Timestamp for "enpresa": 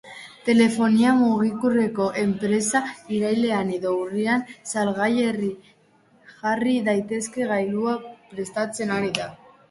2.21-2.79